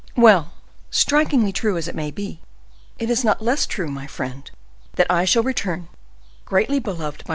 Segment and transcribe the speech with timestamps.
[0.17, 0.53] "Well,
[0.89, 2.39] strikingly true as it may be,
[2.97, 4.49] it is not less true, my friend,
[4.93, 7.29] that I shall return—greatly beloved by M.